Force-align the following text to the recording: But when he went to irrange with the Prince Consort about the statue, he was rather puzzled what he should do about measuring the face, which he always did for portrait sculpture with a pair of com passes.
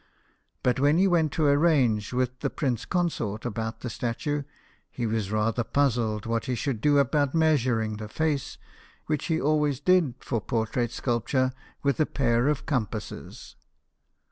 But 0.63 0.79
when 0.79 0.97
he 0.97 1.05
went 1.07 1.31
to 1.33 1.43
irrange 1.47 2.11
with 2.11 2.39
the 2.39 2.49
Prince 2.49 2.85
Consort 2.85 3.45
about 3.45 3.81
the 3.81 3.89
statue, 3.91 4.41
he 4.89 5.05
was 5.05 5.29
rather 5.31 5.63
puzzled 5.63 6.25
what 6.25 6.45
he 6.45 6.55
should 6.55 6.81
do 6.81 6.97
about 6.97 7.35
measuring 7.35 7.97
the 7.97 8.09
face, 8.09 8.57
which 9.05 9.25
he 9.25 9.39
always 9.39 9.79
did 9.79 10.15
for 10.19 10.41
portrait 10.41 10.89
sculpture 10.89 11.53
with 11.83 11.99
a 11.99 12.07
pair 12.07 12.47
of 12.47 12.65
com 12.65 12.87
passes. 12.87 13.55